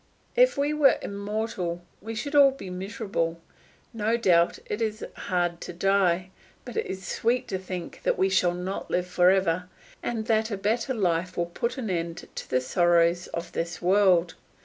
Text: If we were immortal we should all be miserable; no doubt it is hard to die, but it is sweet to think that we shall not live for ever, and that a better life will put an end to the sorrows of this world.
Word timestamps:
If 0.35 0.57
we 0.57 0.73
were 0.73 0.97
immortal 1.03 1.83
we 2.01 2.15
should 2.15 2.33
all 2.33 2.49
be 2.49 2.71
miserable; 2.71 3.39
no 3.93 4.17
doubt 4.17 4.57
it 4.65 4.81
is 4.81 5.05
hard 5.15 5.61
to 5.61 5.73
die, 5.73 6.31
but 6.65 6.75
it 6.75 6.87
is 6.87 7.05
sweet 7.05 7.47
to 7.49 7.59
think 7.59 7.99
that 8.01 8.17
we 8.17 8.27
shall 8.27 8.55
not 8.55 8.89
live 8.89 9.05
for 9.05 9.29
ever, 9.29 9.69
and 10.01 10.25
that 10.25 10.49
a 10.49 10.57
better 10.57 10.95
life 10.95 11.37
will 11.37 11.45
put 11.45 11.77
an 11.77 11.91
end 11.91 12.27
to 12.33 12.49
the 12.49 12.61
sorrows 12.61 13.27
of 13.27 13.51
this 13.51 13.79
world. 13.79 14.33